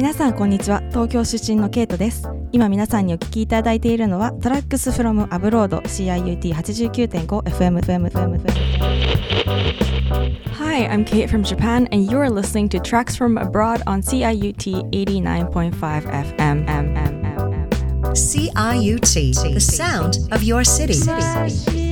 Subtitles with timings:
[0.00, 8.86] 皆さんこんにちは東京出身のケイトです今皆さんにお聞きいただいているのはトラックスフロムアブロード CIUT89.5 FM FM FM
[10.52, 14.90] Hi, I'm Kate from Japan, and you are listening to Tracks from Abroad on CIUT
[14.90, 15.72] 89.5
[16.36, 16.66] FM.
[18.14, 21.89] CIUT, the sound of your city.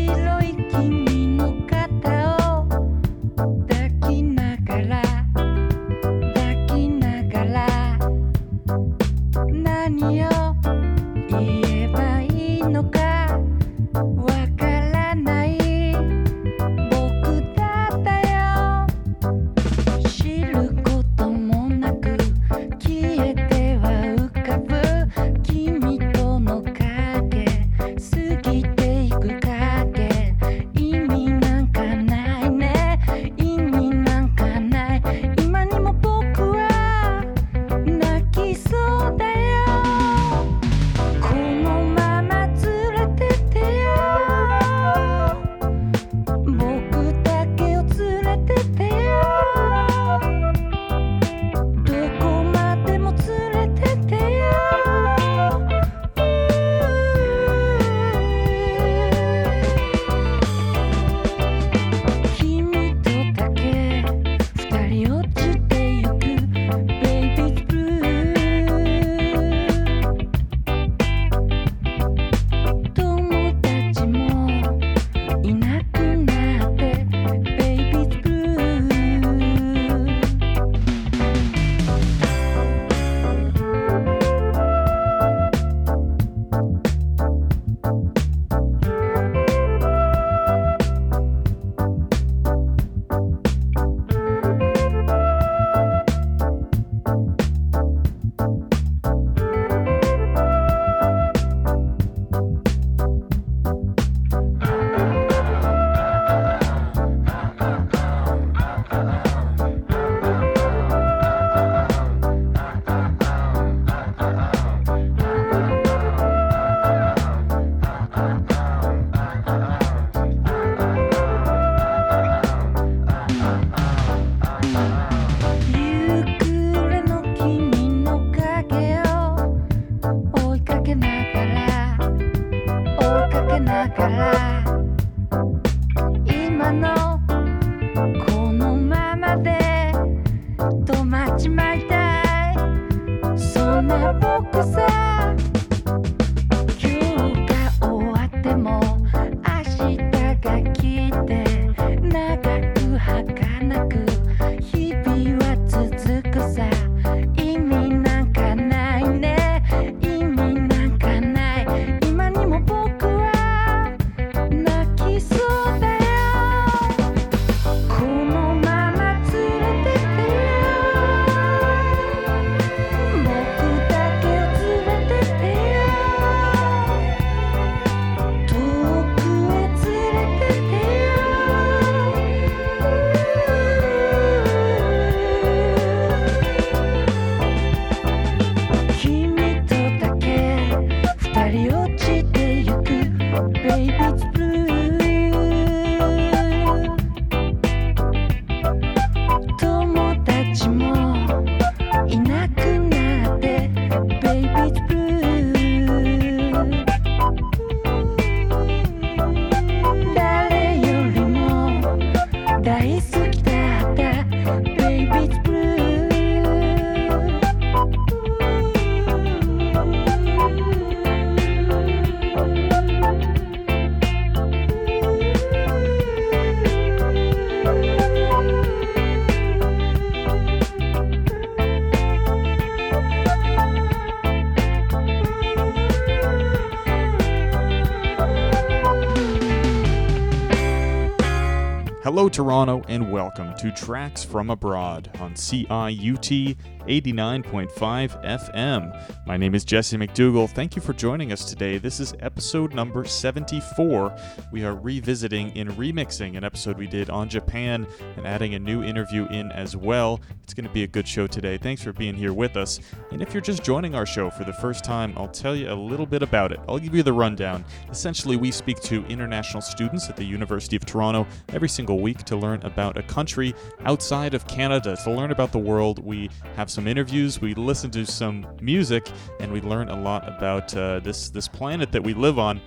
[243.19, 246.55] Welcome to Tracks from Abroad on CIUT
[246.89, 249.27] 89.5 FM.
[249.27, 250.49] My name is Jesse McDougall.
[250.49, 251.77] Thank you for joining us today.
[251.77, 254.17] This is episode number 74.
[254.51, 257.85] We are revisiting and remixing an episode we did on Japan
[258.17, 260.19] and adding a new interview in as well.
[260.41, 261.59] It's going to be a good show today.
[261.59, 262.79] Thanks for being here with us.
[263.11, 265.75] And if you're just joining our show for the first time, I'll tell you a
[265.75, 266.59] little bit about it.
[266.67, 267.63] I'll give you the rundown.
[267.91, 272.35] Essentially, we speak to international students at the University of Toronto every single week to
[272.35, 273.53] learn about a country
[273.85, 276.03] outside of Canada, to learn about the world.
[276.03, 279.09] We have some interviews, we listen to some music,
[279.39, 282.61] and we learn a lot about uh, this this planet that we live on.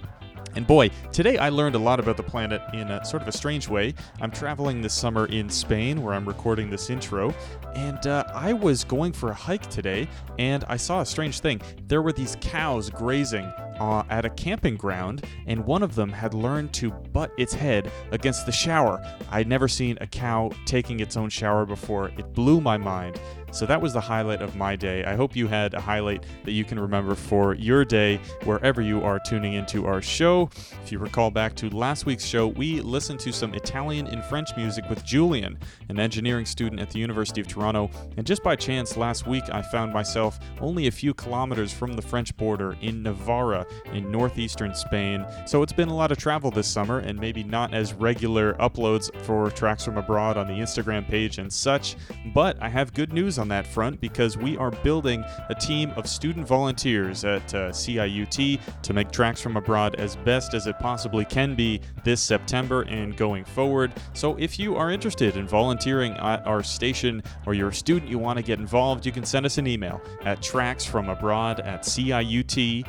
[0.55, 3.32] And boy, today I learned a lot about the planet in a sort of a
[3.32, 3.94] strange way.
[4.20, 7.35] I'm traveling this summer in Spain, where I'm recording this intro,
[7.75, 11.62] and uh, I was going for a hike today, and I saw a strange thing.
[11.87, 13.44] There were these cows grazing
[13.81, 17.91] uh, at a camping ground, and one of them had learned to butt its head
[18.11, 19.03] against the shower.
[19.31, 22.08] I'd never seen a cow taking its own shower before.
[22.19, 23.19] It blew my mind.
[23.52, 25.04] So that was the highlight of my day.
[25.04, 29.04] I hope you had a highlight that you can remember for your day wherever you
[29.04, 30.49] are tuning into our show.
[30.82, 34.56] If you recall back to last week's show, we listened to some Italian and French
[34.56, 35.58] music with Julian,
[35.90, 37.90] an engineering student at the University of Toronto.
[38.16, 42.02] And just by chance, last week I found myself only a few kilometers from the
[42.02, 45.26] French border in Navarra in northeastern Spain.
[45.46, 49.14] So it's been a lot of travel this summer and maybe not as regular uploads
[49.25, 51.96] for tracks from abroad on the Instagram page and such.
[52.34, 56.06] But I have good news on that front because we are building a team of
[56.06, 61.27] student volunteers at uh, CIUT to make Tracks from Abroad as best as it possibly
[61.27, 63.93] can be this September and going forward.
[64.15, 68.19] So if you are interested in volunteering at our station or you're a student you
[68.19, 72.83] want to get involved, you can send us an email at tracksfromabroad at ciut.fm.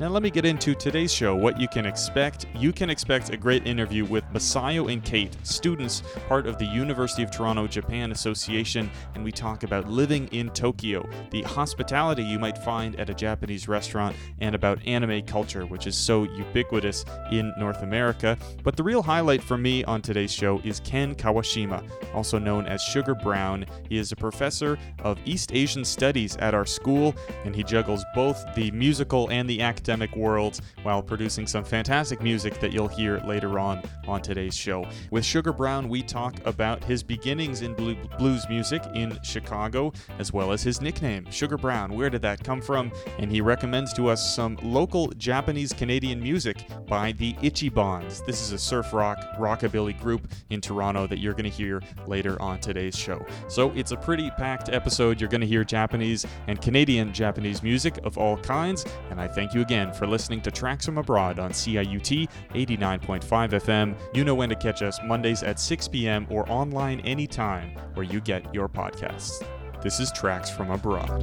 [0.00, 1.34] Now, let me get into today's show.
[1.34, 2.46] What you can expect.
[2.54, 7.24] You can expect a great interview with Masayo and Kate, students, part of the University
[7.24, 12.56] of Toronto Japan Association, and we talk about living in Tokyo, the hospitality you might
[12.58, 17.82] find at a Japanese restaurant, and about anime culture, which is so ubiquitous in North
[17.82, 18.38] America.
[18.62, 21.84] But the real highlight for me on today's show is Ken Kawashima,
[22.14, 23.66] also known as Sugar Brown.
[23.88, 28.44] He is a professor of East Asian Studies at our school, and he juggles both
[28.54, 33.58] the musical and the academic worlds while producing some fantastic music that you'll hear later
[33.58, 34.86] on on today's show.
[35.10, 40.30] With Sugar Brown, we talk about his beginnings in blue- blues music in Chicago, as
[40.30, 41.94] well as his nickname, Sugar Brown.
[41.94, 42.92] Where did that come from?
[43.18, 48.26] And he recommends to us some local Japanese Canadian music by the Ichibans.
[48.26, 52.40] This is a surf rock rockabilly group in Toronto that you're going to hear later
[52.42, 53.24] on today's show.
[53.48, 55.18] So it's a pretty packed episode.
[55.18, 59.54] You're going to hear Japanese and Canadian Japanese music of all kinds, and I thank
[59.54, 63.96] you again for listening to Tracks from Abroad on CIUT 89.5 FM.
[64.12, 66.26] You know when to catch us Mondays at 6 p.m.
[66.30, 69.42] or online anytime where you get your podcasts.
[69.80, 71.22] This is Tracks from Abroad.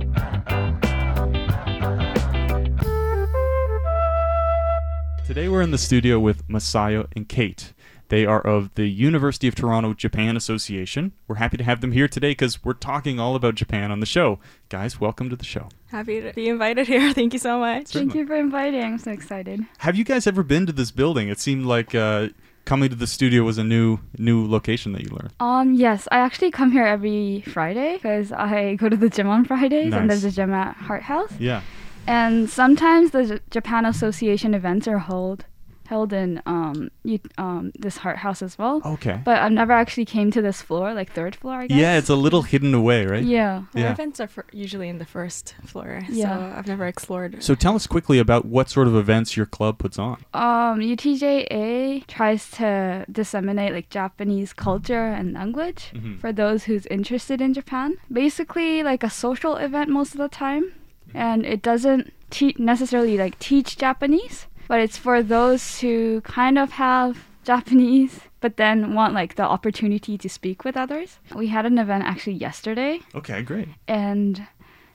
[5.26, 7.74] Today we're in the studio with Masayo and Kate.
[8.10, 11.14] They are of the University of Toronto Japan Association.
[11.28, 14.06] We're happy to have them here today because we're talking all about Japan on the
[14.06, 14.40] show.
[14.70, 15.70] Guys, welcome to the show.
[15.88, 17.12] Happy to be invited here.
[17.16, 17.88] Thank you so much.
[17.88, 18.14] Certainly.
[18.14, 18.84] Thank you for inviting.
[18.84, 19.62] I'm so excited.
[19.80, 21.30] Have you guys ever been to this building?
[21.30, 22.30] It seemed like uh,
[22.66, 25.34] coming to the studio was a new new location that you learned.
[25.40, 29.46] Um, yes, I actually come here every Friday because I go to the gym on
[29.46, 31.32] Fridays, and there's a gym at Hart House.
[31.40, 31.62] Yeah.
[32.08, 35.46] And sometimes the J- Japan Association events are held
[35.88, 38.82] held in um, you, um this Hart House as well.
[38.86, 39.20] Okay.
[39.24, 41.78] But I've never actually came to this floor, like third floor, I guess.
[41.78, 43.24] Yeah, it's a little hidden away, right?
[43.24, 43.64] yeah.
[43.76, 43.92] Our Yeah.
[43.92, 46.26] events are for, usually in the first floor, Yeah.
[46.52, 47.44] so I've never explored.
[47.44, 50.18] So tell us quickly about what sort of events your club puts on.
[50.34, 56.20] Um, UTJA tries to disseminate like Japanese culture and language Mhm.
[56.20, 57.98] for those who's interested in Japan.
[58.12, 60.72] Basically, like a social event most of the time,
[61.14, 66.72] and it doesn't te- necessarily like teach Japanese, but it's for those who kind of
[66.72, 71.20] have Japanese but then want like the opportunity to speak with others.
[71.36, 73.70] We had an event actually yesterday, Okay, great.
[73.88, 74.48] and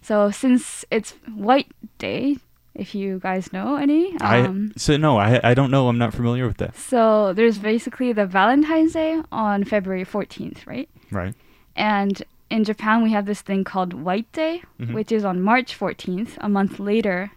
[0.03, 2.39] so since it's White Day,
[2.75, 5.89] if you guys know any, um, I so no, I I don't know.
[5.89, 6.77] I'm not familiar with that.
[6.77, 10.89] so there's basically the Valentine's Day on February 14th, right?
[11.11, 11.35] Right.
[11.77, 14.95] And in Japan, we have this thing called White Day, Mhm.
[14.95, 17.31] which is on March 14th, a month later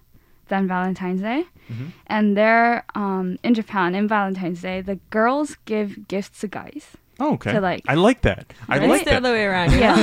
[0.54, 1.42] than Valentine's Day.
[1.72, 1.88] Mhm.
[2.08, 6.86] And there, um, in Japan, in Valentine's Day, the girls give gifts to guys.
[7.20, 7.54] Oh, okay.
[7.54, 8.54] To, like- I like that.
[8.68, 8.90] I Right?
[8.90, 9.24] like it's the that.
[9.24, 9.72] other way around.
[9.72, 9.98] Yeah.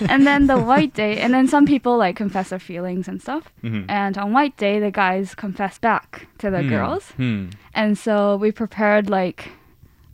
[0.12, 3.44] and then the White Day, and then some people like confess their feelings and stuff.
[3.62, 3.84] Mhm.
[3.88, 6.68] And on White Day, the guys confess back to the Hmm.
[6.68, 7.04] girls.
[7.16, 7.42] Hmm.
[7.74, 9.50] And so we prepared like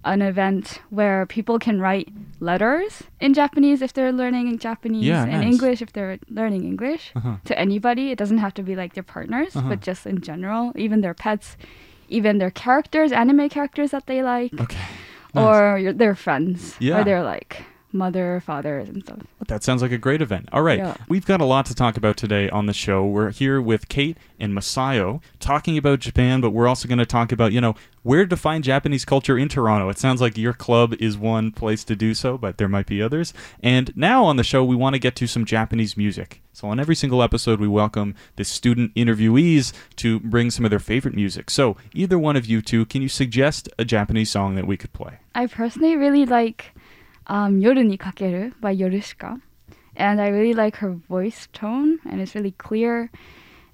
[0.04, 2.08] an event where people can write
[2.40, 5.44] letters in Japanese if they're learning Japanese, Yeah, in nice.
[5.52, 7.37] English if they're learning English, Uh-huh.
[7.44, 8.11] to anybody.
[8.11, 9.68] It doesn't have to be like their partners, Uh-huh.
[9.70, 11.56] but just in general, even their pets,
[12.08, 14.78] even their characters, anime characters that they like, Okay.
[15.34, 15.44] Nice.
[15.44, 17.00] or your, their friends, Yeah.
[17.00, 19.20] or their like mother, fathers, and stuff.
[19.46, 20.48] That sounds like a great event.
[20.52, 20.78] All right.
[20.78, 20.96] Yeah.
[21.08, 23.06] We've got a lot to talk about today on the show.
[23.06, 27.30] We're here with Kate and Masayo talking about Japan, but we're also going to talk
[27.30, 29.88] about, you know, where to find Japanese culture in Toronto.
[29.88, 33.00] It sounds like your club is one place to do so, but there might be
[33.00, 33.32] others.
[33.62, 36.42] And now on the show, we want to get to some Japanese music.
[36.52, 40.78] So on every single episode, we welcome the student interviewees to bring some of their
[40.78, 41.50] favorite music.
[41.50, 44.92] So either one of you two, can you suggest a Japanese song that we could
[44.92, 45.18] play?
[45.34, 46.72] I personally really like
[47.26, 49.40] um, Yoru ni Kakeru by Yorushika.
[49.97, 53.11] And I really like her voice tone, and it's really clear.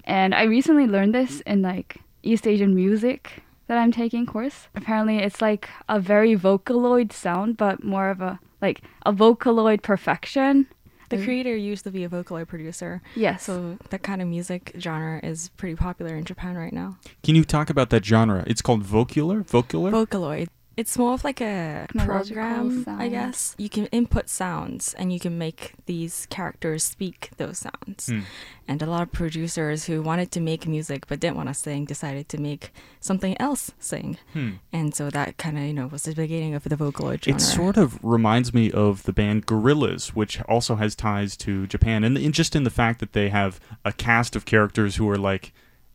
[0.05, 4.67] And I recently learned this in like East Asian music that I'm taking course.
[4.75, 10.67] Apparently, it's like a very vocaloid sound, but more of a like a vocaloid perfection.
[11.09, 13.43] The creator used to be a Vocaloid producer, Yes.
[13.43, 16.95] so that kind of music genre is pretty popular in Japan right now.
[17.21, 18.45] Can you talk about that genre?
[18.47, 19.43] It's called vocular?
[19.45, 19.91] Vocular?
[19.91, 20.47] Vocaloid.
[20.77, 23.55] It's more of like a Technological program, I guess.
[23.57, 28.07] You can input sounds and you can make these characters speak those sounds.
[28.07, 28.21] Hmm.
[28.67, 31.83] And a lot of producers who wanted to make music but didn't want to sing
[31.83, 34.17] decided to make something else sing.
[34.31, 34.51] Hmm.
[34.71, 37.37] And so that kind of, you know, was the beginning of the Vocaloid genre.
[37.37, 42.05] It sort of reminds me of the band Gorillaz, which also has ties to Japan,
[42.05, 45.51] and just in the fact that they have a cast of characters who are like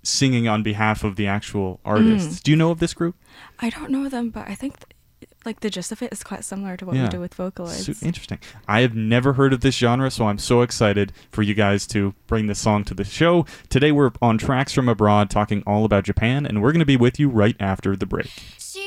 [0.06, 2.40] singing on behalf of the actual artists.
[2.40, 2.42] Mm.
[2.44, 3.16] Do you know of this group?
[3.58, 4.92] I don't know them, but I think th-
[5.44, 7.04] like the gist of it is quite similar to what Yeah.
[7.04, 7.84] we do with Vocaloids.
[7.94, 8.38] Su- interesting.
[8.66, 12.14] I have never heard of this genre, so I'm so excited for you guys to
[12.26, 13.46] bring this song to the show.
[13.68, 16.96] Today we're on Tracks from Abroad talking all about Japan, and we're going to be
[16.96, 18.30] with you right after the break.
[18.58, 18.85] 沈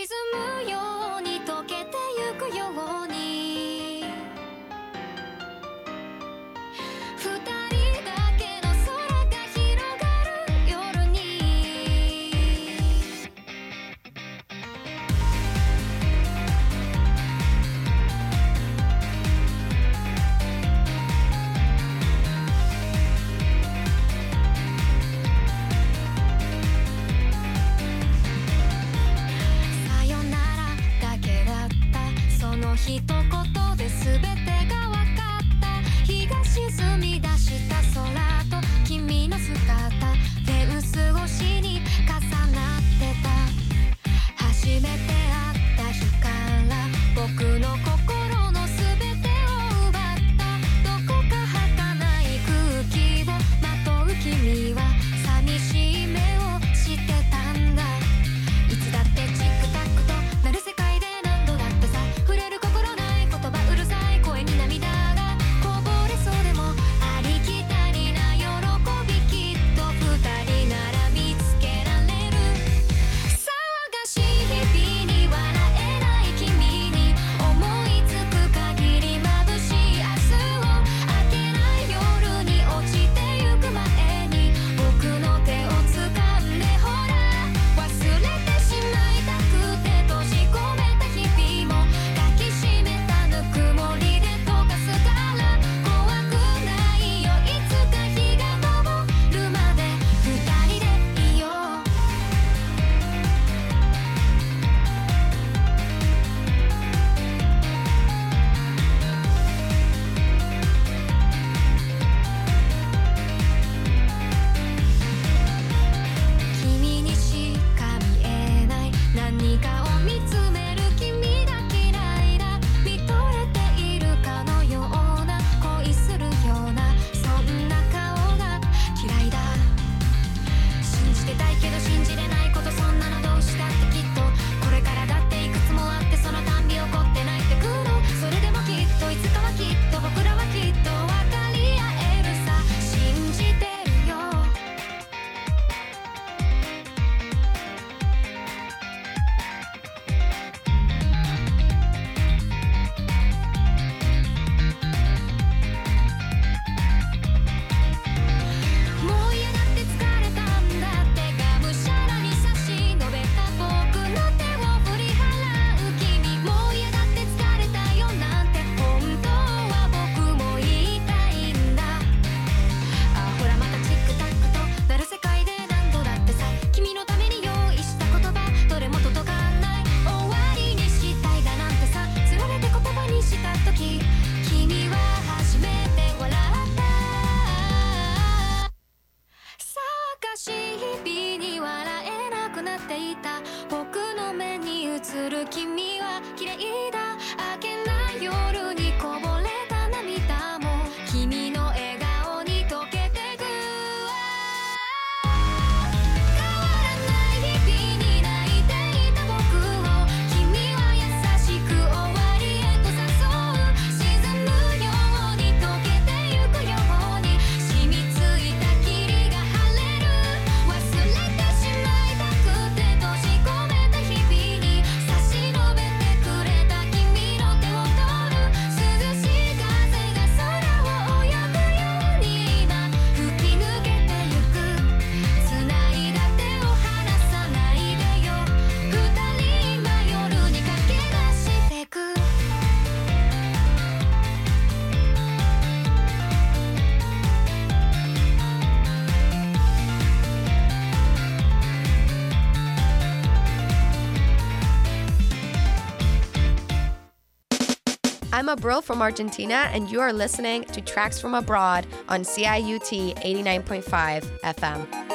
[258.50, 263.16] I'm a bro from Argentina, and you are listening to Tracks from Abroad on CIUT
[263.24, 265.09] 89.5 FM.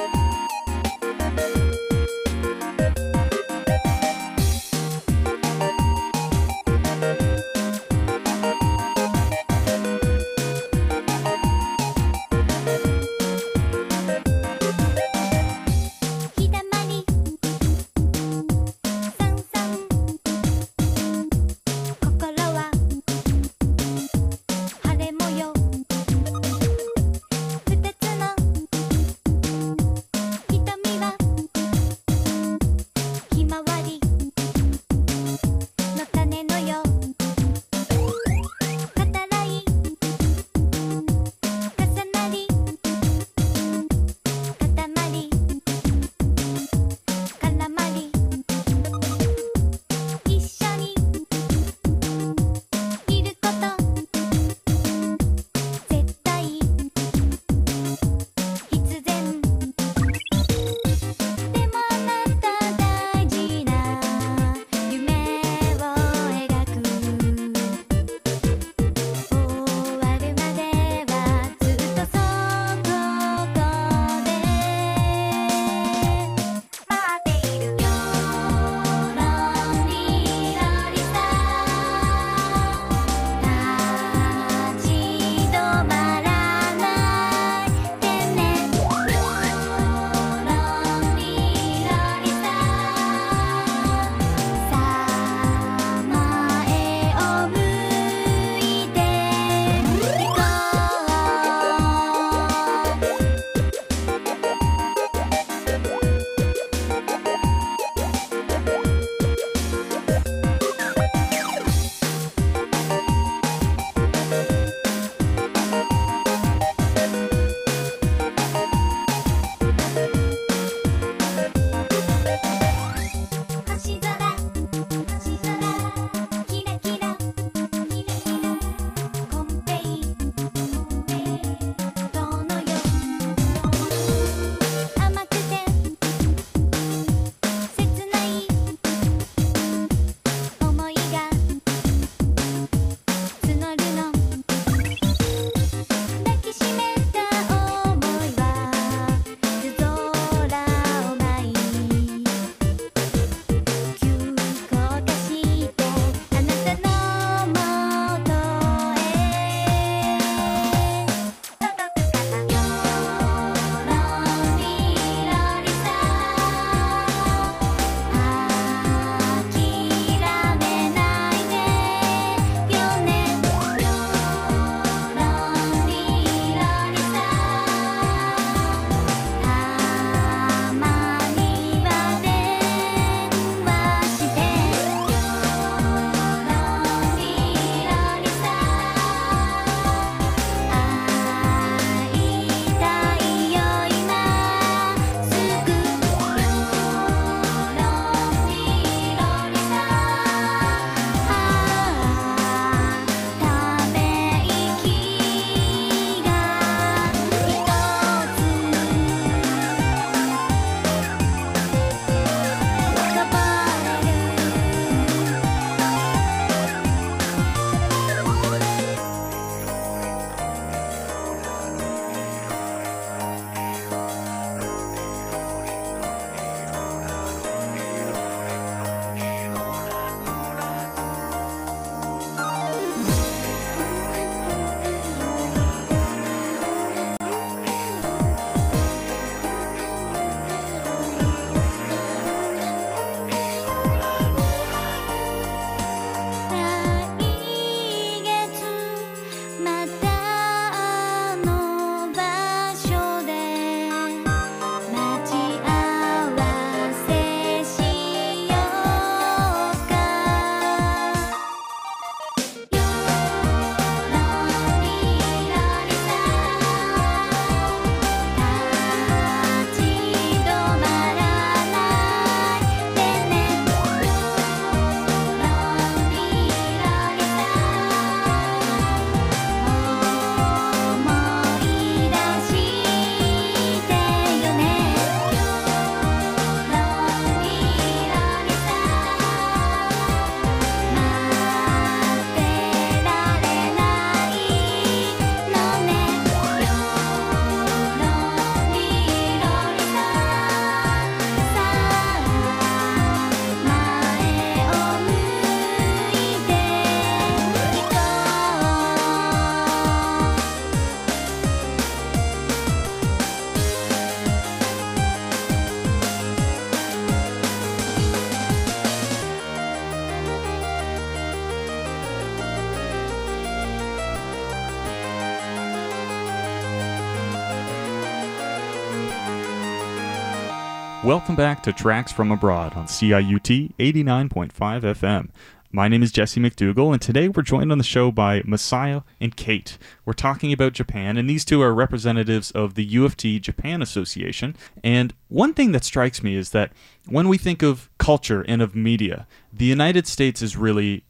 [331.05, 335.29] Welcome back to Tracks from Abroad on CIUT 89.5 FM.
[335.71, 339.37] My name is Jesse McDougall, and today we're joined on the show by Masayo and
[339.37, 339.77] Kate.
[340.03, 343.83] We're talking about Japan, and these two are representatives of the U of T Japan
[343.83, 344.55] Association.
[344.83, 346.71] And one thing that strikes me is that
[347.07, 351.03] when we think of culture and of media, the United States is really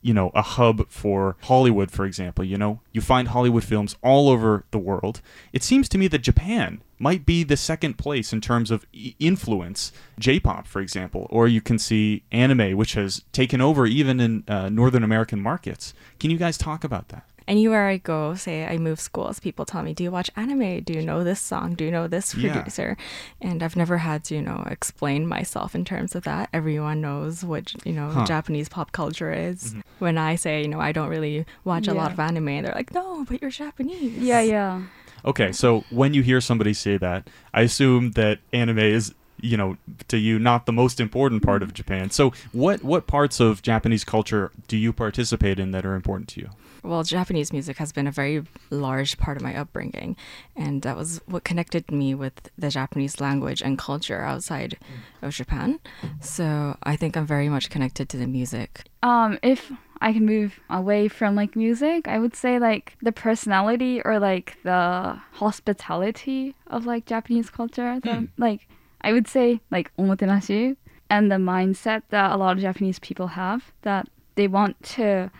[0.00, 2.44] you know, a hub for Hollywood, for example.
[2.44, 5.20] You know, you find Hollywood films all over the world.
[5.52, 8.86] It seems to me that Japan might be the second place in terms of
[9.18, 9.92] influence.
[10.18, 14.68] J-pop, for example, or you can see anime, which has taken over even in uh,
[14.68, 15.94] Northern American markets.
[16.18, 17.27] Can you guys talk about that?
[17.48, 20.82] Anywhere I go, say I move schools, people tell me, "Do you watch anime?
[20.88, 21.74] Do you know this song?
[21.74, 22.52] Do you know this Yeah.
[22.52, 22.96] producer?"
[23.40, 26.50] And I've never had to, you know, explain myself in terms of that.
[26.52, 28.26] Everyone knows what you know Huh.
[28.26, 29.70] Japanese pop culture is.
[29.70, 29.80] Mm-hmm.
[30.04, 32.92] When I say, you know, I don't really watch a lot of anime, they're like,
[32.94, 34.82] "No, but you're Japanese." Yeah, yeah.
[35.24, 39.76] Okay, so when you hear somebody say that, I assume that anime is, you know,
[40.08, 42.10] to you not the most important part of Japan.
[42.10, 46.40] So what what parts of Japanese culture do you participate in that are important to
[46.42, 46.50] you?
[46.88, 50.16] Well, Japanese music has been a very large part of my upbringing,
[50.56, 54.78] and that was what connected me with the Japanese language and culture outside
[55.20, 55.80] of Japan.
[56.22, 58.84] So I think I'm very much connected to the music.
[59.02, 59.70] Um, if
[60.00, 64.56] I can move away from like music, I would say like the personality or like
[64.62, 68.00] the hospitality of like Japanese culture.
[68.02, 68.66] The, Like
[69.02, 70.76] I would say like omotenashi
[71.10, 75.30] and the mindset that a lot of Japanese people have that they want to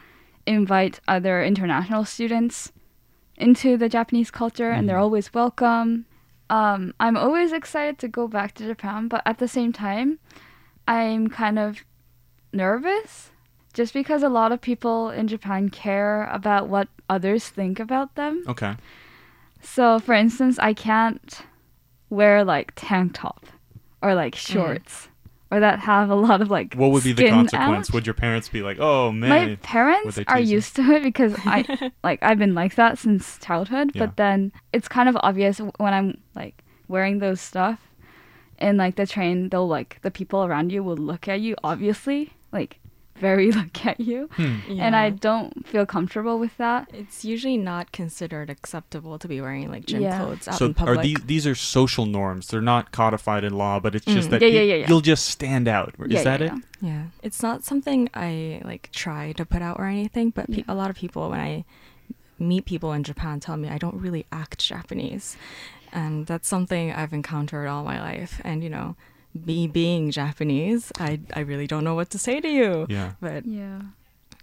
[0.49, 2.73] invite other international students
[3.37, 6.07] into the Japanese culture and they're always welcome.
[6.51, 10.19] Um, I'm always excited to go back to Japan, but at the same time,
[10.89, 11.85] I'm kind of
[12.53, 13.31] nervous
[13.75, 18.43] just because a lot of people in Japan care about what others think about them.
[18.49, 18.75] Okay.
[19.61, 21.43] So, for instance, I can't
[22.11, 23.47] wear like tank top
[24.01, 25.09] or like shorts
[25.51, 27.89] or that have a lot of like What would be the consequence?
[27.89, 27.95] out.
[27.95, 29.49] Would your parents be like, "Oh My man"?
[29.51, 33.93] would parents are used to it because I like I've been like that since childhood.
[33.95, 34.07] Yeah.
[34.07, 37.81] But then it's kind of obvious when I'm like wearing those stuff
[38.59, 39.49] in like the train.
[39.49, 42.81] They'll like the people around you will look at you obviously like
[43.21, 44.59] very look at you, Hmm.
[44.81, 46.89] and I don't feel comfortable with that.
[46.93, 50.19] It's usually not considered acceptable to be wearing like gym Yeah.
[50.19, 50.99] clothes out So in public.
[50.99, 52.49] are these these are social norms?
[52.49, 54.89] They're not codified in law, but it's just that Yeah, yeah, you- yeah, yeah.
[54.89, 55.95] you'll just stand out.
[55.99, 56.53] Is Yeah, that yeah, it?
[56.53, 56.59] yeah.
[56.81, 60.65] Yeah, it's not something I like try to put out or anything, but pe- Yeah.
[60.69, 61.65] a lot of people when I
[62.39, 65.37] meet people in Japan tell me I don't really act Japanese.
[65.93, 68.41] And that's something I've encountered all my life.
[68.45, 68.95] And you know,
[69.35, 72.87] me being Japanese, I I really don't know what to say to you.
[72.89, 73.13] Yeah.
[73.21, 73.81] But Yeah,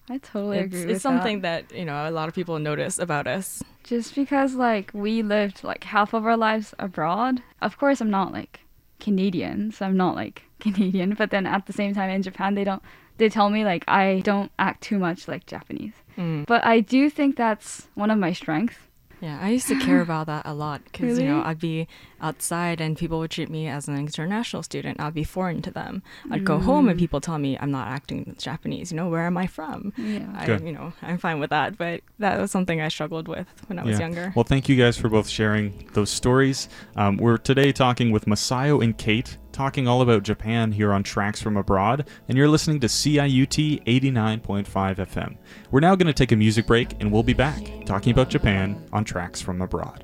[0.10, 0.82] I totally it's, agree.
[0.82, 1.70] it's with something that.
[1.70, 1.78] that.
[1.78, 3.64] you know a lot of people notice about us.
[3.84, 7.42] just because like we lived like half of our lives abroad.
[7.62, 8.60] Of course, I'm not like
[9.00, 11.14] Canadian, so I'm not like Canadian.
[11.16, 12.82] But then at the same time, in Japan, they don't.
[13.18, 15.94] They tell me like I don't act too much like Japanese.
[16.18, 16.46] Mm.
[16.46, 18.78] But I do think that's one of my strengths.
[19.22, 21.88] Yeah, I used to care about that a lot because you know I'd be
[22.22, 25.00] outside and people would treat me as an international student.
[25.00, 26.04] I'd be foreign to them.
[26.32, 28.92] I'd go home and people tell me I'm not acting Japanese.
[28.92, 29.94] You know, where am I from?
[29.98, 30.28] Yeah.
[30.36, 30.62] I, Good.
[30.62, 33.84] you know, I'm fine with that, but that was something I struggled with when I
[33.84, 34.06] was Yeah.
[34.06, 34.34] younger.
[34.36, 36.68] Well, thank you guys for both sharing those stories.
[36.96, 41.42] Um, we're today talking with Masayo and Kate, talking all about Japan here on Tracks
[41.42, 45.38] from Abroad, and you're listening to CIUT 89.5 FM.
[45.72, 48.86] We're now going to take a music break, and we'll be back talking about Japan
[48.92, 50.04] on Tracks from Abroad.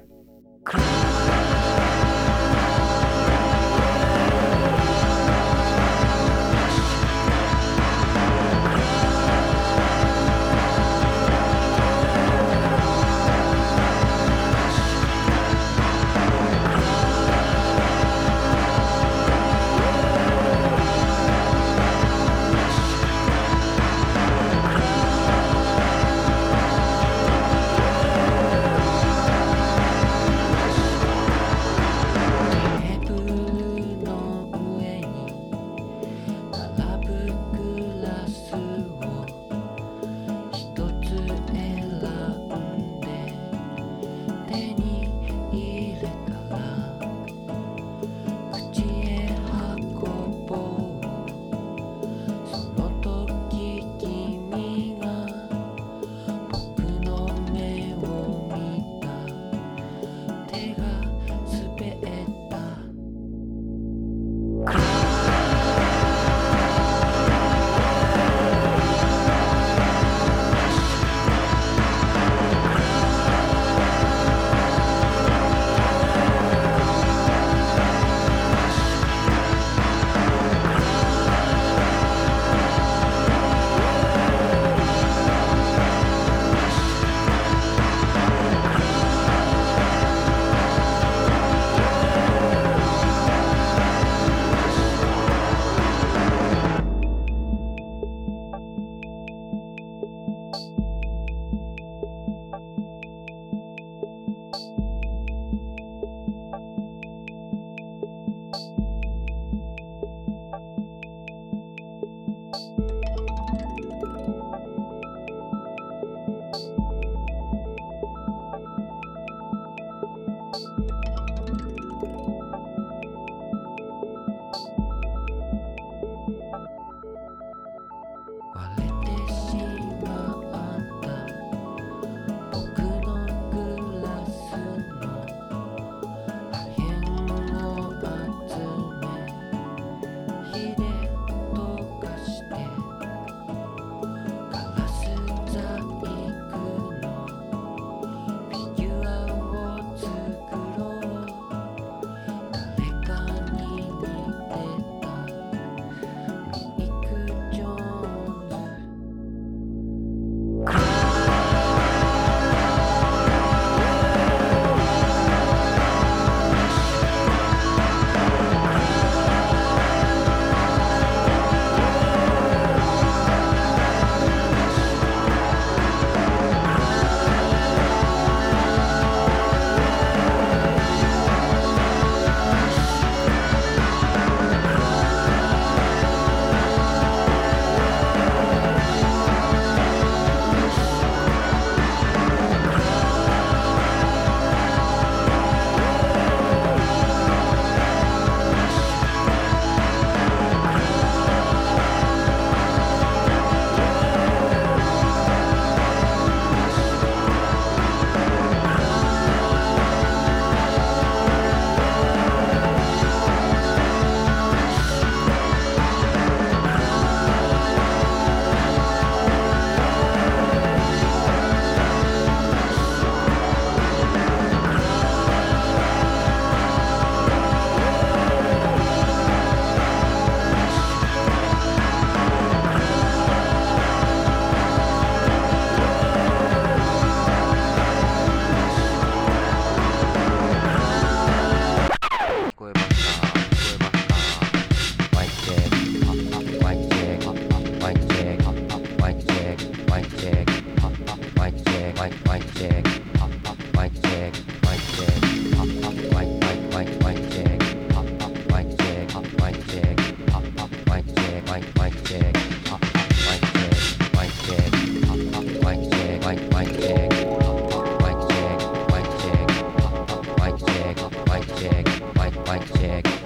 [272.59, 273.20] Curated by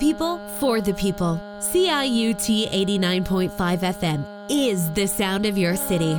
[0.00, 1.38] people, for the people.
[1.60, 6.18] CIUT 89.5 FM is the sound of your city.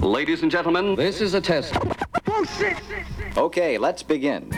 [0.00, 1.76] Ladies and gentlemen, this is a test.
[3.36, 4.55] Okay, let's begin.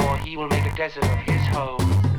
[0.00, 2.09] For he will make a desert of his home.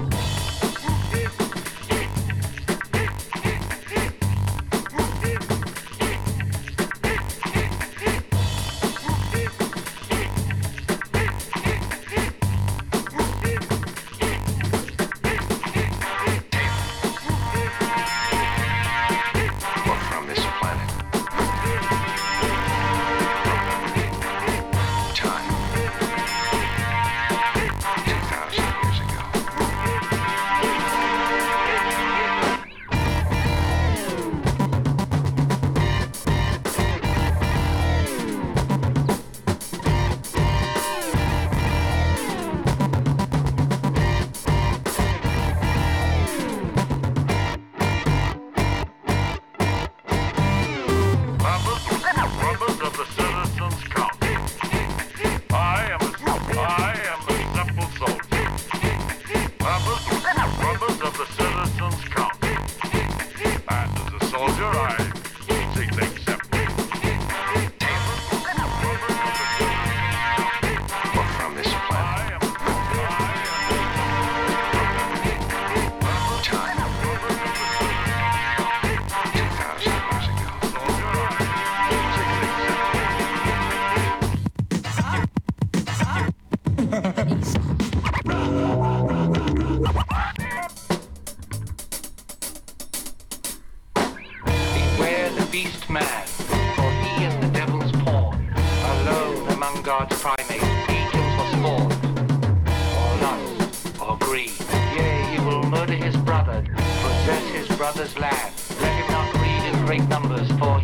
[109.86, 110.81] Great numbers, for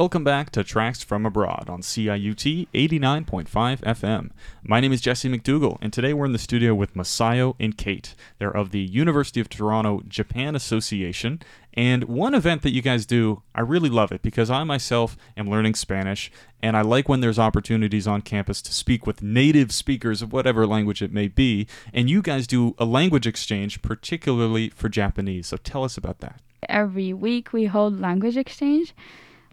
[0.00, 3.46] Welcome back to Tracks from Abroad on CIUT 89.5
[3.80, 4.30] FM.
[4.62, 8.14] My name is Jesse McDougall, and today we're in the studio with Masayo and Kate.
[8.38, 11.42] They're of the University of Toronto Japan Association.
[11.74, 15.50] And one event that you guys do, I really love it because I myself am
[15.50, 16.32] learning Spanish,
[16.62, 20.66] and I like when there's opportunities on campus to speak with native speakers of whatever
[20.66, 21.66] language it may be.
[21.92, 25.48] And you guys do a language exchange, particularly for Japanese.
[25.48, 26.40] So tell us about that.
[26.70, 28.94] Every week we hold language exchange.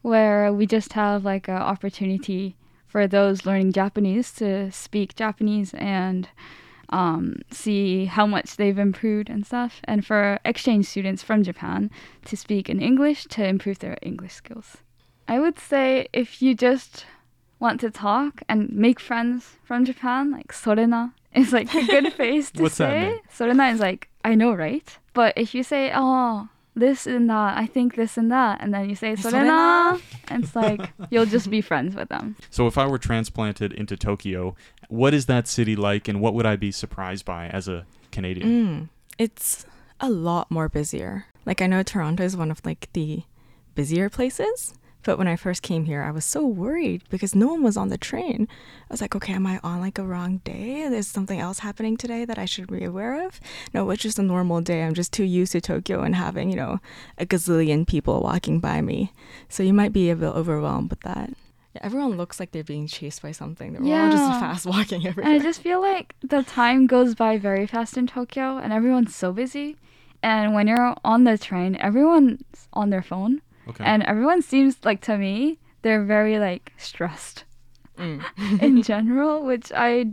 [0.01, 2.55] Where we just have like an opportunity
[2.87, 6.29] for those learning Japanese to speak Japanese and
[6.89, 11.91] um, see how much they've improved and stuff, and for exchange students from Japan
[12.25, 14.77] to speak in English to improve their English skills.
[15.27, 17.05] I would say if you just
[17.59, 22.51] want to talk and make friends from Japan, like sorena is like a good phrase
[22.51, 23.09] to What's that say.
[23.09, 23.19] mean?
[23.29, 24.97] Sorena is like I know, right?
[25.13, 26.47] But if you say, oh,
[26.77, 29.99] this and that, I think this and that, and then you say sorena,
[30.29, 32.35] and it's like you'll just be friends with them.
[32.49, 34.55] So if I were transplanted into Tokyo,
[34.89, 38.47] what is that city like and what would I be surprised by as a Canadian?
[38.47, 39.65] Mm, it's
[39.99, 41.25] a lot more busier.
[41.45, 43.23] Like I know Toronto is one of like the
[43.75, 44.73] busier places,
[45.07, 47.87] but when I first came here, I was so worried because no one was on
[47.87, 48.45] the train.
[48.51, 50.89] I was like, okay, am I on like a wrong day?
[50.89, 53.39] There's something else happening today that I should be aware of.
[53.73, 54.83] No, it's just a normal day.
[54.83, 56.81] I'm just too used to Tokyo and having, you know,
[57.17, 59.13] a gazillion people walking by me.
[59.47, 61.29] So you might be a bit overwhelmed with that.
[61.73, 63.71] Yeah, everyone looks like they're being chased by something.
[63.71, 65.31] They're all just fast walking everywhere.
[65.31, 69.15] And I just feel like the time goes by very fast in Tokyo and everyone's
[69.15, 69.77] so busy.
[70.21, 73.41] And when you're on the train, everyone's on their phone.
[73.69, 73.83] Okay.
[73.83, 77.43] And everyone seems like to me, they're very like stressed
[77.97, 78.23] Mm.
[78.61, 80.11] in general, which I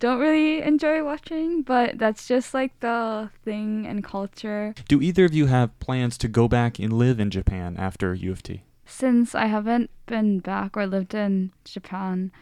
[0.00, 4.74] don't really enjoy watching, but that's just like the thing and culture.
[4.88, 8.32] Do either of you have plans to go back and live in Japan after U
[8.32, 8.64] of T?
[8.84, 12.32] Since I haven't been back or lived in Japan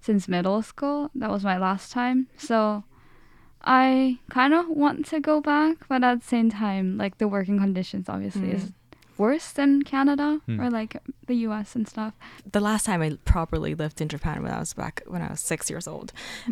[0.00, 2.26] since middle school, that was my last time.
[2.38, 2.84] So
[3.62, 7.58] I kind of want to go back, but at the same time, like the working
[7.58, 8.72] conditions obviously is
[9.24, 10.60] worse than Canada Hmm.
[10.60, 10.92] or like
[11.26, 12.12] the US and stuff.
[12.56, 15.40] the last time I properly lived in Japan when I was back when I was
[15.52, 16.08] six years old.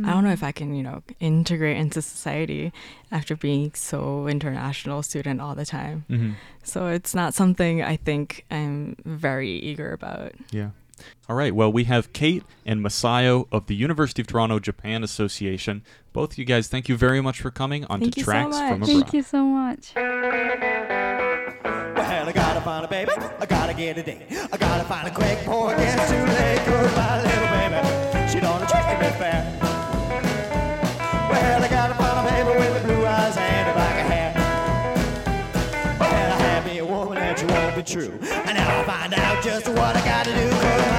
[0.06, 2.72] I don't know if I can, you know, integrate into society
[3.10, 6.04] after being so international student all the time.
[6.08, 6.34] Mhm.
[6.62, 10.32] So it's not something I think I'm very eager about.
[10.60, 10.70] Yeah.
[11.28, 11.54] All right.
[11.54, 15.82] Well, we have Kate and Masayo of the University of Toronto Japan Association.
[16.12, 18.32] Both of you guys, thank you very much for coming on Thank to you so
[18.32, 18.72] from much.
[18.72, 18.86] Abroad.
[18.86, 19.82] Thank you so much.
[23.78, 24.48] I gotta get a date.
[24.52, 26.66] I gotta find a quick it gets too late.
[26.96, 29.56] My little baby, she don't treat me fair.
[31.30, 34.34] Well, I gotta find a baby with blue eyes and the black hair.
[36.00, 38.18] Well, I have me a woman and she won't be true.
[38.20, 40.97] And now I find out just what I gotta do.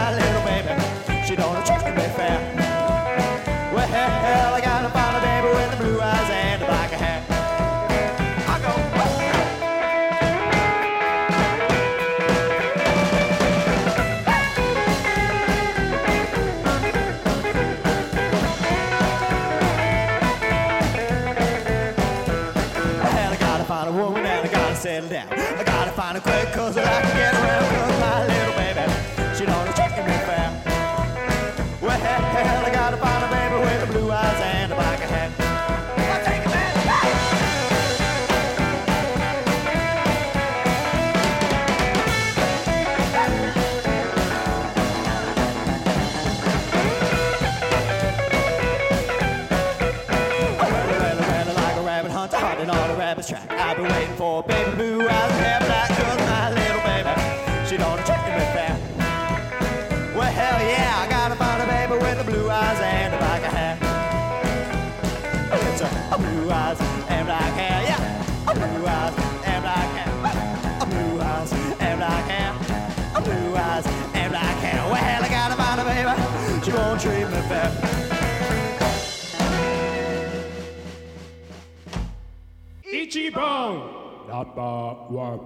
[83.40, 85.40] Number one.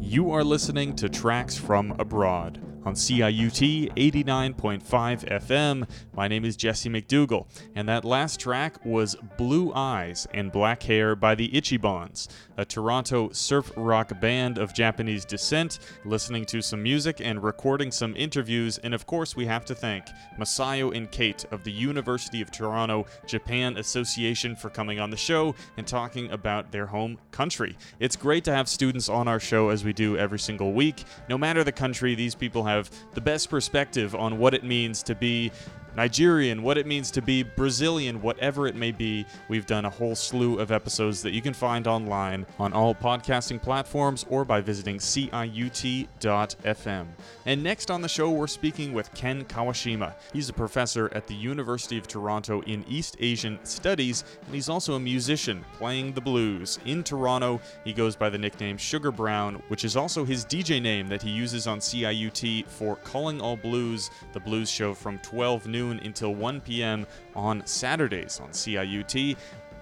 [0.00, 4.80] You are listening to Tracks from Abroad on CIUT 89.5
[5.28, 5.88] FM.
[6.14, 11.16] My name is Jesse McDougall, and that last track was Blue Eyes and Black Hair
[11.16, 16.80] by the Itchy Ichibans, a Toronto surf rock band of Japanese descent, listening to some
[16.80, 18.78] music and recording some interviews.
[18.78, 20.06] And of course, we have to thank
[20.38, 25.56] Masayo and Kate of the University of Toronto Japan Association for coming on the show
[25.76, 27.76] and talking about their home country.
[27.98, 31.02] It's great to have students on our show as we do every single week.
[31.28, 32.75] No matter the country, these people have
[33.14, 35.50] the best perspective on what it means to be
[35.96, 39.24] Nigerian, what it means to be Brazilian, whatever it may be.
[39.48, 43.62] We've done a whole slew of episodes that you can find online on all podcasting
[43.62, 45.46] platforms or by visiting ciut.fm.
[47.46, 50.12] And next on the show, we're speaking with Ken Kawashima.
[50.34, 54.96] He's a professor at the University of Toronto in East Asian Studies, and he's also
[54.96, 56.78] a musician playing the blues.
[56.84, 61.06] In Toronto, he goes by the nickname Sugar Brown, which is also his DJ name
[61.08, 65.85] that he uses on CIUT for Calling All Blues, the blues show from 12 noon
[65.92, 67.06] until 1 p.m.
[67.34, 69.36] on Saturdays on CIUT.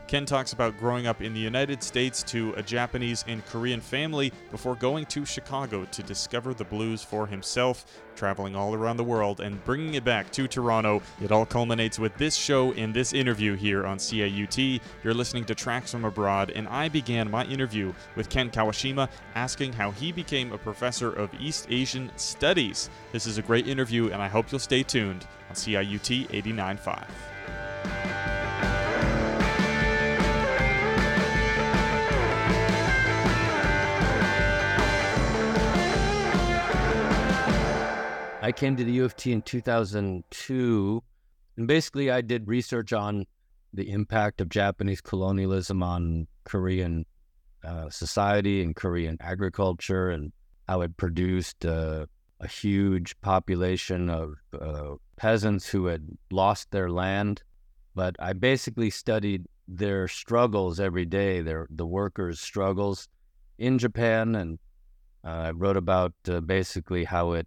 [0.07, 4.33] Ken talks about growing up in the United States to a Japanese and Korean family
[4.51, 9.41] before going to Chicago to discover the blues for himself, traveling all around the world
[9.41, 11.01] and bringing it back to Toronto.
[11.23, 14.81] It all culminates with this show and this interview here on CIUT.
[15.03, 19.73] You're listening to Tracks from Abroad, and I began my interview with Ken Kawashima asking
[19.73, 22.91] how he became a professor of East Asian Studies.
[23.13, 28.34] This is a great interview, and I hope you'll stay tuned on CIUT 89.5.
[38.45, 41.03] I came to the U of T in 2002,
[41.57, 43.25] and basically I did research on
[43.73, 47.07] the impact of Japanese colonialism on Korean
[47.67, 50.31] uh, society and Korean agriculture, and
[50.69, 52.05] how it produced uh,
[52.39, 57.43] a huge population of uh, peasants who had lost their land.
[57.95, 63.09] But I basically studied their struggles every day, their the workers' struggles
[63.57, 64.59] in Japan, and
[65.25, 67.47] uh, I wrote about uh, basically how it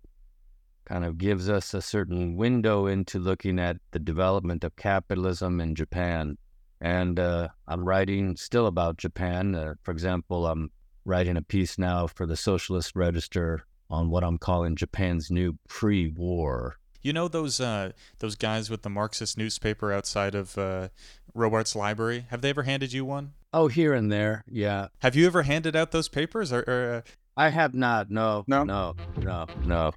[0.88, 5.76] kind of gives us a certain window into looking at the development of capitalism in
[5.76, 6.38] Japan.
[6.80, 9.54] And uh, I'm writing still about Japan.
[9.54, 10.72] Uh, for example, I'm
[11.04, 16.78] writing a piece now for the Socialist Register on what I'm calling Japan's new pre-war.
[17.02, 20.90] You know those uh, those guys with the Marxist newspaper outside of uh,
[21.34, 22.26] Robarts Library?
[22.30, 23.34] Have they ever handed you one?
[23.54, 24.88] Oh, here and there, yeah.
[25.00, 26.52] Have you ever handed out those papers?
[26.52, 27.02] Or, or uh...
[27.40, 28.10] I have not.
[28.10, 29.92] No, no, no, no, no.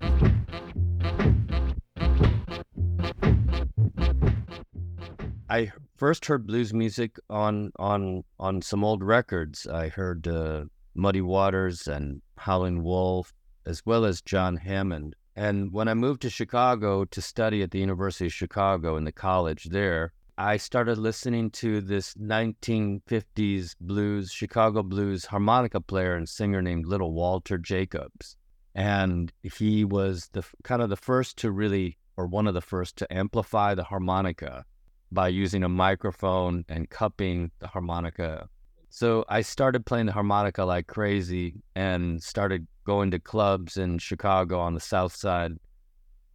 [5.48, 9.66] I first heard blues music on on on some old records.
[9.66, 10.64] I heard uh,
[10.94, 13.32] Muddy Waters and Howlin' Wolf,
[13.64, 15.16] as well as John Hammond.
[15.34, 19.12] And when I moved to Chicago to study at the University of Chicago in the
[19.12, 20.12] college there,
[20.42, 27.12] I started listening to this 1950s blues, Chicago blues harmonica player and singer named Little
[27.12, 28.38] Walter Jacobs.
[28.74, 32.96] And he was the kind of the first to really, or one of the first
[32.96, 34.64] to amplify the harmonica
[35.12, 38.48] by using a microphone and cupping the harmonica.
[38.88, 44.58] So I started playing the harmonica like crazy and started going to clubs in Chicago
[44.58, 45.58] on the south side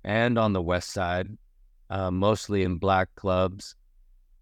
[0.03, 1.35] and on the west side,
[1.89, 3.75] uh, mostly in black clubs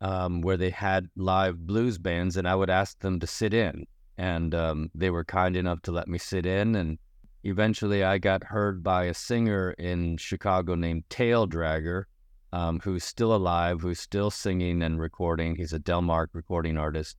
[0.03, 3.87] um, where they had live blues bands, and I would ask them to sit in.
[4.17, 6.75] And um, they were kind enough to let me sit in.
[6.75, 6.99] And
[7.43, 12.03] eventually I got heard by a singer in Chicago named Tail Dragger,
[12.51, 15.55] um, who's still alive, who's still singing and recording.
[15.55, 17.17] He's a Delmark recording artist.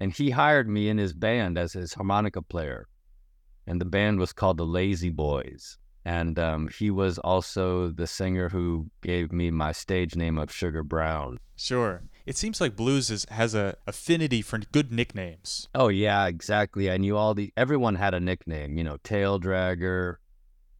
[0.00, 2.88] And he hired me in his band as his harmonica player.
[3.66, 5.76] And the band was called the Lazy Boys.
[6.06, 10.82] And um, he was also the singer who gave me my stage name of Sugar
[10.82, 11.38] Brown.
[11.56, 12.02] Sure.
[12.26, 15.68] It seems like blues is, has a affinity for good nicknames.
[15.74, 16.90] Oh yeah, exactly.
[16.90, 20.16] I knew all the everyone had a nickname, you know, Tail Dragger,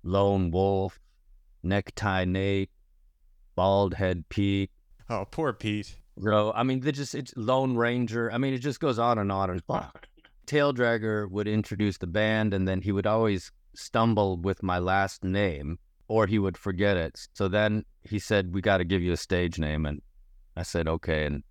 [0.03, 0.99] Lone Wolf,
[1.63, 2.71] Necktie Nate,
[3.55, 4.71] Bald Head Pete.
[5.11, 5.97] Oh, poor Pete.
[6.17, 8.33] Bro, I mean, they just it's Lone Ranger.
[8.33, 9.91] I mean, it just goes on and on and on.
[10.47, 15.25] Tail Dragger would introduce the band, and then he would always stumble with my last
[15.25, 15.79] name,
[16.09, 17.19] or he would forget it.
[17.35, 20.01] So then he said, "We got to give you a stage name," and
[20.57, 21.43] I said, "Okay." And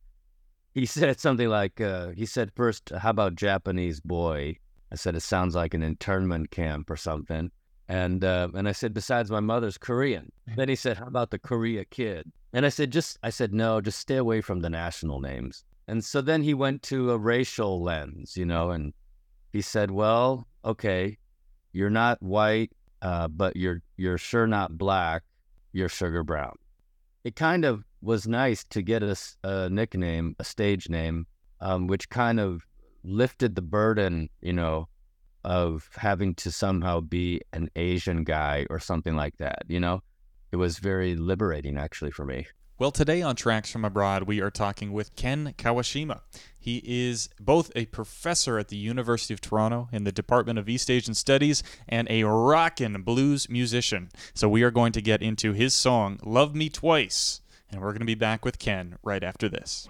[0.74, 4.58] he said something like, uh, "He said first, how about Japanese boy?"
[4.91, 7.51] I said, "It sounds like an internment camp or something."
[7.88, 10.32] And uh, and I said, besides, my mother's Korean.
[10.56, 12.32] Then he said, how about the Korea kid?
[12.54, 15.64] And I said, just I said, no, just stay away from the national names.
[15.88, 18.93] And so then he went to a racial lens, you know, and
[19.51, 21.18] he said, well, okay,
[21.74, 25.24] you're not white, uh, but you're you're sure not black.
[25.74, 26.56] You're sugar brown.
[27.24, 31.26] It kind of was nice to get us a, nickname, a stage name,
[31.61, 32.65] um, which kind of
[33.03, 34.88] lifted the burden, you know,
[35.43, 39.63] of having to somehow be an Asian guy or something like that.
[39.67, 40.01] You know,
[40.51, 42.45] it was very liberating actually for me.
[42.84, 46.19] Well, today on Tracks from Abroad, we are talking with Ken Kawashima.
[46.59, 50.91] He is both a professor at the University of Toronto in the Department of East
[50.91, 54.09] Asian Studies and a rockin' blues musician.
[54.34, 57.39] So we are going to get into his song, Love Me Twice.
[57.71, 59.88] And we're going to be back with Ken right after this.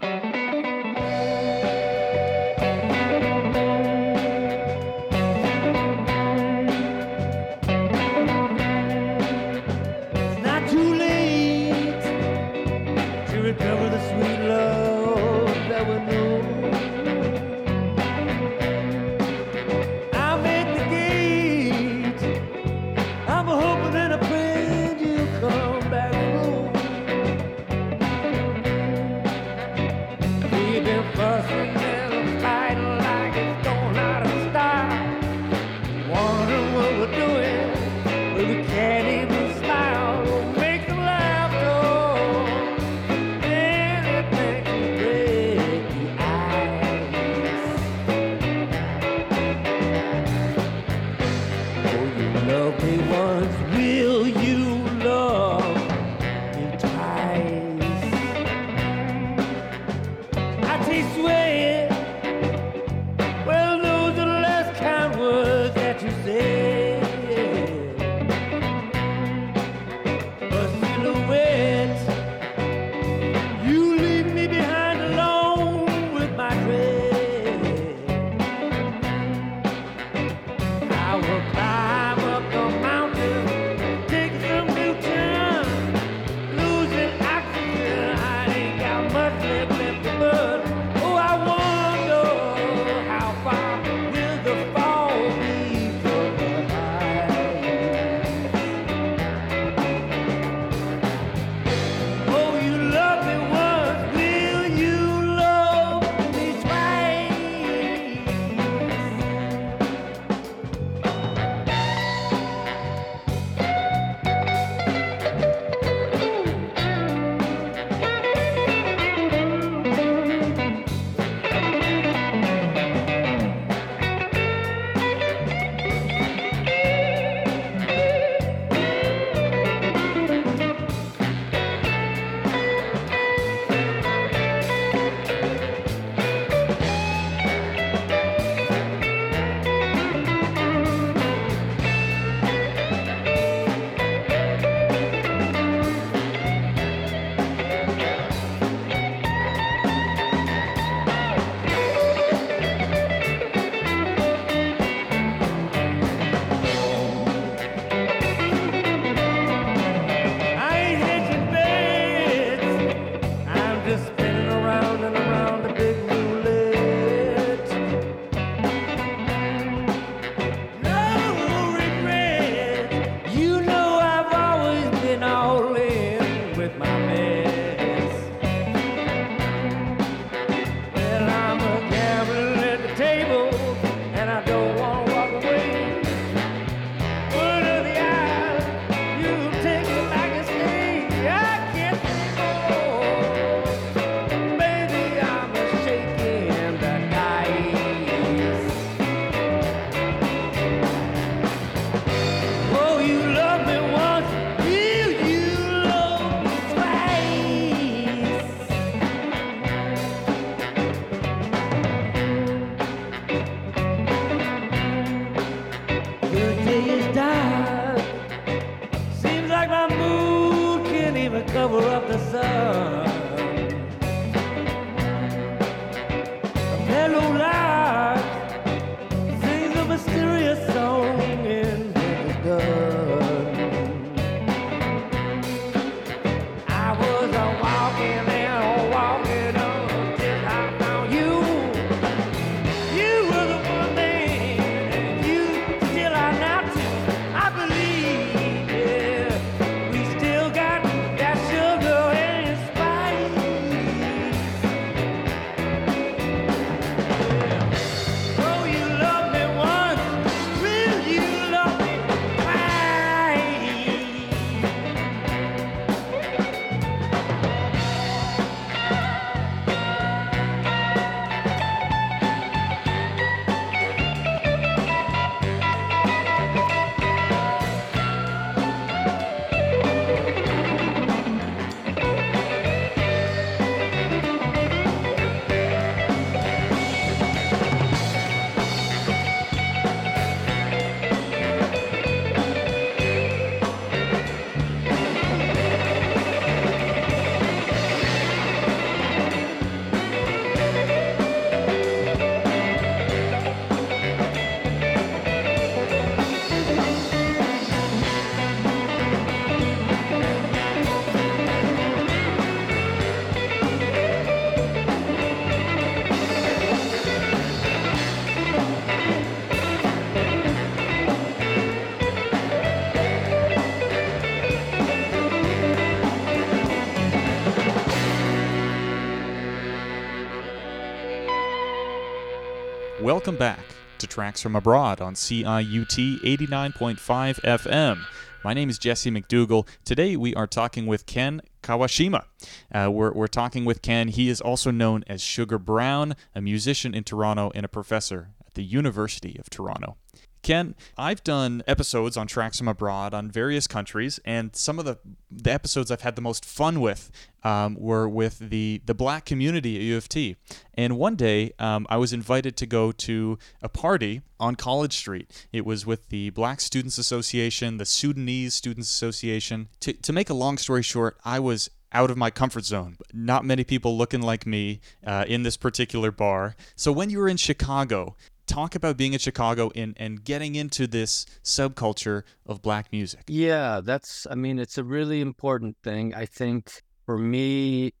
[333.24, 333.64] Welcome back
[333.96, 338.04] to Tracks from Abroad on CIUT 89.5 FM.
[338.44, 339.66] My name is Jesse McDougall.
[339.82, 342.24] Today we are talking with Ken Kawashima.
[342.70, 344.08] Uh, we're, we're talking with Ken.
[344.08, 348.52] He is also known as Sugar Brown, a musician in Toronto and a professor at
[348.52, 349.96] the University of Toronto.
[350.44, 354.98] Ken, I've done episodes on Tracks from Abroad on various countries, and some of the,
[355.30, 357.10] the episodes I've had the most fun with
[357.42, 360.36] um, were with the, the black community at U of T.
[360.74, 365.46] And one day, um, I was invited to go to a party on College Street.
[365.50, 369.68] It was with the Black Students Association, the Sudanese Students Association.
[369.80, 372.98] To, to make a long story short, I was out of my comfort zone.
[373.14, 376.56] Not many people looking like me uh, in this particular bar.
[376.76, 378.16] So when you were in Chicago,
[378.46, 383.22] talk about being in Chicago and, and getting into this subculture of black music.
[383.28, 386.14] Yeah, that's, I mean, it's a really important thing.
[386.14, 387.92] I think for me,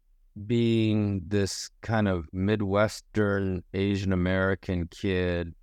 [0.46, 5.54] being this kind of Midwestern Asian American kid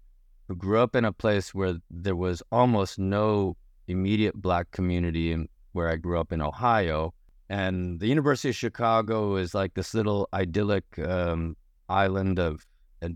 [0.48, 3.58] who grew up in a place where there was almost no
[3.88, 7.14] immediate black community in where I grew up in Ohio.
[7.50, 11.58] And the University of Chicago is like this little idyllic um,
[11.90, 12.66] island of,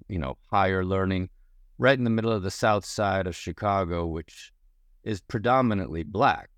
[0.10, 1.30] you know, higher learning
[1.78, 4.52] right in the middle of the south side of Chicago, which
[5.04, 6.50] is predominantly black.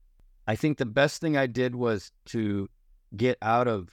[0.47, 2.69] I think the best thing I did was to
[3.15, 3.89] get out of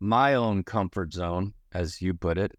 [0.00, 2.58] my own comfort zone, as you put it,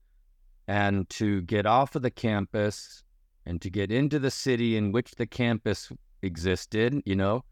[0.68, 3.04] and to get off of the campus
[3.46, 7.44] and to get into the city in which the campus existed, you know,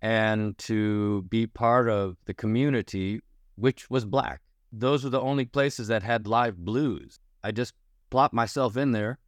[0.00, 3.20] and to be part of the community,
[3.56, 4.40] which was black.
[4.72, 7.18] Those were the only places that had live blues.
[7.42, 7.74] I just
[8.10, 9.18] plopped myself in there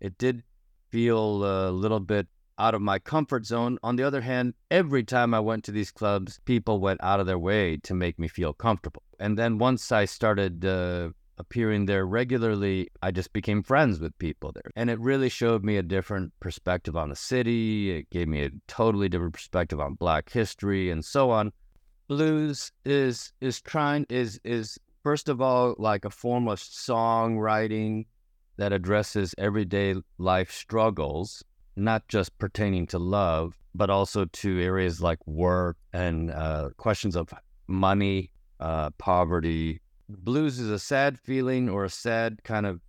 [0.00, 0.42] it did
[0.90, 2.26] feel a little bit
[2.58, 3.78] out of my comfort zone.
[3.82, 7.26] On the other hand, every time I went to these clubs, people went out of
[7.26, 9.02] their way to make me feel comfortable.
[9.18, 14.52] And then once I started uh, appearing there regularly, I just became friends with people
[14.52, 14.70] there.
[14.76, 17.92] And it really showed me a different perspective on the city.
[17.98, 21.52] It gave me a totally different perspective on Black history and so on.
[22.08, 28.04] Blues is is trying is is first of all like a form of songwriting
[28.60, 31.42] that addresses everyday life struggles,
[31.76, 37.32] not just pertaining to love, but also to areas like work and uh, questions of
[37.68, 38.30] money,
[38.60, 39.80] uh, poverty.
[40.10, 42.82] Blues is a sad feeling or a sad kind of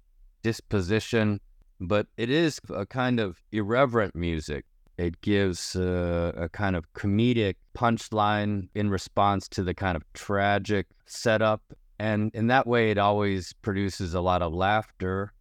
[0.44, 1.40] disposition,
[1.80, 4.66] but it is a kind of irreverent music.
[4.98, 10.88] It gives uh, a kind of comedic punchline in response to the kind of tragic
[11.06, 11.62] setup.
[11.98, 15.32] And in that way, it always produces a lot of laughter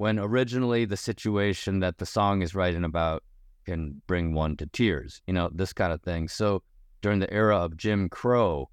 [0.00, 3.22] when originally the situation that the song is writing about
[3.66, 6.26] can bring one to tears, you know, this kind of thing.
[6.26, 6.62] So
[7.02, 8.70] during the era of Jim Crow,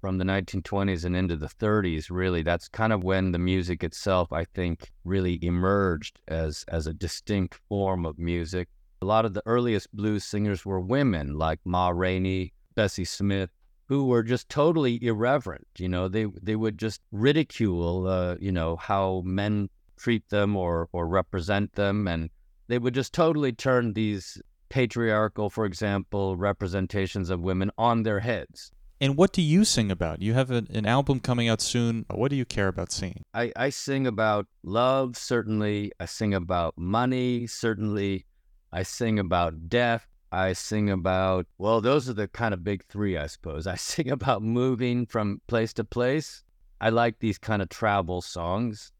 [0.00, 4.32] from the 1920s and into the 30s, really, that's kind of when the music itself,
[4.32, 8.66] I think, really emerged as as a distinct form of music.
[9.02, 13.50] A lot of the earliest blues singers were women, like Ma Rainey, Bessie Smith,
[13.88, 15.68] who were just totally irreverent.
[15.76, 19.68] You know, they they would just ridicule, uh, you know, how men
[20.02, 22.28] treat them or or represent them and
[22.66, 28.72] they would just totally turn these patriarchal for example representations of women on their heads.
[29.00, 30.22] And what do you sing about?
[30.22, 32.06] You have an, an album coming out soon.
[32.08, 33.24] What do you care about singing?
[33.34, 35.92] I, I sing about love certainly.
[36.00, 38.26] I sing about money certainly.
[38.72, 40.06] I sing about death.
[40.30, 43.66] I sing about well those are the kind of big three i suppose.
[43.66, 46.42] I sing about moving from place to place.
[46.80, 48.92] I like these kind of travel songs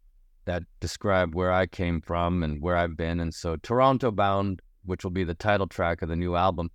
[0.44, 3.20] that describe where I came from and where I've been.
[3.20, 6.70] And so Toronto Bound, which will be the title track of the new album,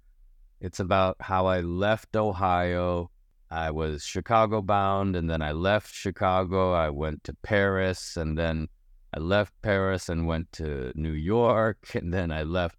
[0.59, 3.11] it's about how I left Ohio.
[3.49, 6.73] I was Chicago bound and then I left Chicago.
[6.73, 8.67] I went to Paris and then
[9.13, 11.89] I left Paris and went to New York.
[11.95, 12.77] And then I left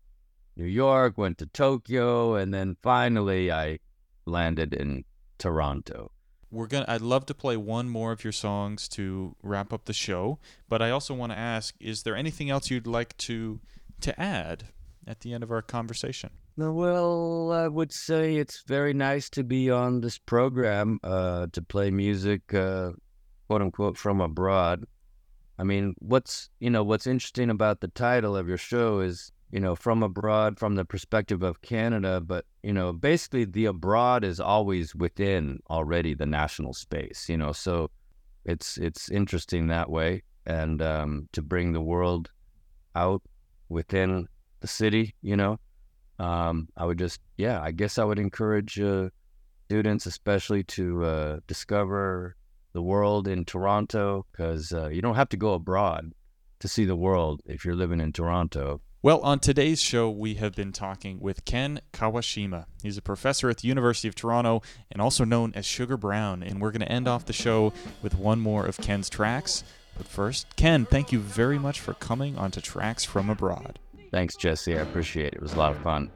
[0.57, 2.35] New York, went to Tokyo.
[2.35, 3.79] And then finally I
[4.27, 5.05] landed in
[5.39, 6.11] Toronto.
[6.51, 6.87] We're gonna.
[6.89, 10.39] I'd love to play one more of your songs to wrap up the show,
[10.69, 13.61] but I also want to ask: Is there anything else you'd like to
[14.01, 14.65] to add
[15.07, 16.31] at the end of our conversation?
[16.57, 21.91] Well, I would say it's very nice to be on this program, uh, to play
[21.91, 22.93] music, uh,
[23.47, 24.85] quote unquote, from abroad.
[25.59, 29.61] I mean, what's you know what's interesting about the title of your show is you
[29.61, 34.41] know from abroad, from the perspective of Canada, but you know basically the abroad is
[34.41, 37.29] always within already the national space.
[37.29, 37.91] You know, so
[38.45, 42.31] it's it's interesting that way, and um, to bring the world
[42.95, 43.23] out
[43.69, 44.29] within
[44.61, 45.15] the city.
[45.23, 45.59] You know,
[46.19, 49.11] um, I would just, yeah, I guess I would encourage uh,
[49.67, 52.37] students, especially, to uh, discover
[52.73, 56.13] the world in Toronto because uh, you don't have to go abroad.
[56.61, 58.81] to see the world if you're living in Toronto.
[59.01, 62.67] Well, on today's show, we have been talking with Ken Kawashima.
[62.83, 66.43] He's a professor at the University of Toronto and also known as Sugar Brown.
[66.43, 67.73] And we're going to end off the show
[68.03, 69.63] with one more of Ken's tracks.
[69.97, 73.79] But first, Ken, thank you very much for coming onto Tracks from Abroad.
[74.11, 74.77] Thanks, Jesse.
[74.77, 75.35] I appreciate it.
[75.35, 76.11] It was a lot of fun.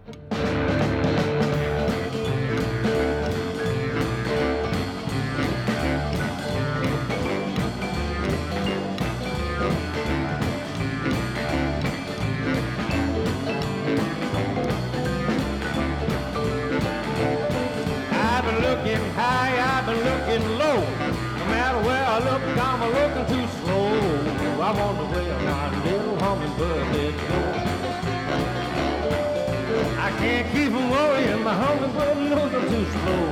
[31.53, 33.25] My hummingbird knows I'm too slow.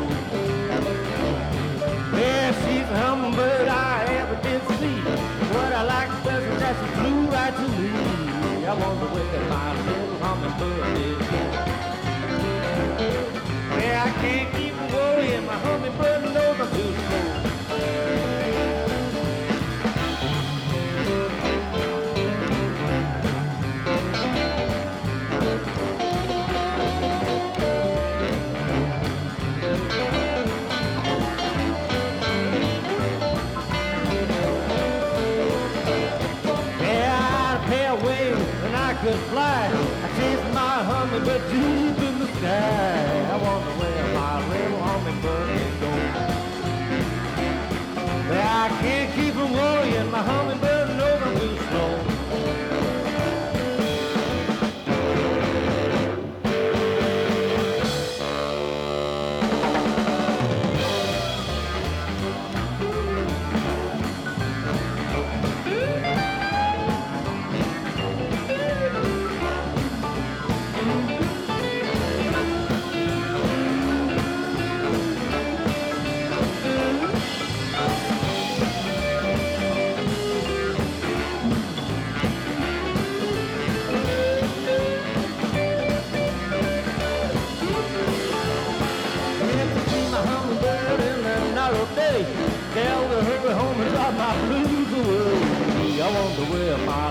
[2.19, 4.99] Yeah, she's a hummingbird I ever did see.
[5.55, 7.89] What I like best is that she flew right to me.
[8.67, 11.21] I wonder where my little hummingbird is.
[13.79, 14.60] Yeah, I can't
[96.87, 97.10] where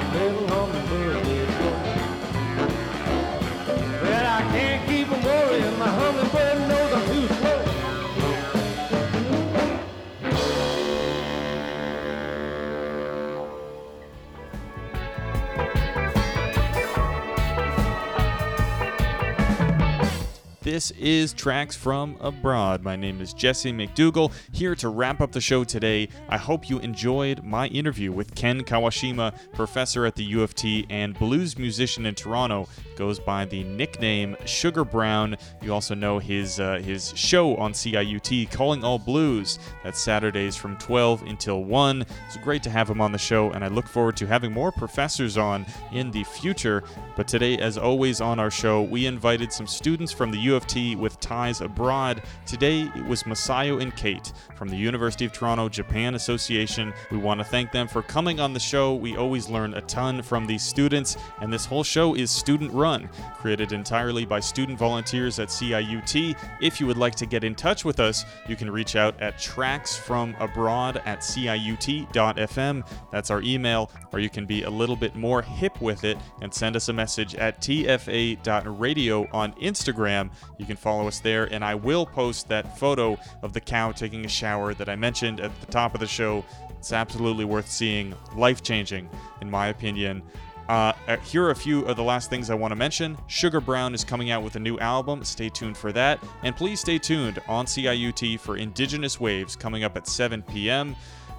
[20.71, 22.83] This is Tracks from Abroad.
[22.83, 26.09] My name is Jesse McDougall, here to wrap up the show today.
[26.29, 30.85] I hope you enjoyed my interview with Ken Kawashima, professor at the U of T
[30.91, 32.67] and blues musician in Toronto.
[32.95, 35.37] Goes by the nickname Sugar Brown.
[35.63, 39.57] You also know his uh, his show on CIUT, Calling All Blues.
[39.83, 42.05] That's Saturdays from 12 until 1.
[42.27, 44.71] It's great to have him on the show, and I look forward to having more
[44.71, 46.83] professors on in the future.
[47.15, 50.58] But today, as always on our show, we invited some students from the U of
[50.67, 52.23] T with ties abroad.
[52.45, 56.93] Today, it was Masayo and Kate from the University of Toronto Japan Association.
[57.11, 58.95] We want to thank them for coming on the show.
[58.95, 63.09] We always learn a ton from these students, and this whole show is student run,
[63.35, 66.35] created entirely by student volunteers at CIUT.
[66.61, 69.37] If you would like to get in touch with us, you can reach out at
[69.37, 72.83] tracksfromabroad at ciut.fm.
[73.11, 76.53] That's our email, or you can be a little bit more hip with it and
[76.53, 80.31] send us a message at tfa.radio on Instagram.
[80.59, 84.25] You can follow us there, and I will post that photo of the cow taking
[84.25, 86.43] a shower that I mentioned at the top of the show.
[86.77, 89.09] It's absolutely worth seeing, life changing,
[89.41, 90.21] in my opinion.
[90.67, 93.17] Uh, uh, here are a few of the last things I want to mention.
[93.27, 95.23] Sugar Brown is coming out with a new album.
[95.23, 96.23] Stay tuned for that.
[96.43, 100.95] And please stay tuned on CIUT for Indigenous Waves coming up at 7 p.m.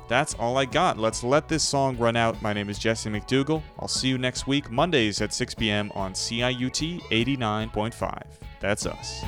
[0.08, 0.98] That's all I got.
[0.98, 2.42] Let's let this song run out.
[2.42, 3.62] My name is Jesse McDougall.
[3.78, 5.92] I'll see you next week, Mondays at 6 p.m.
[5.94, 8.22] on CIUT 89.5.
[8.60, 9.24] That's us.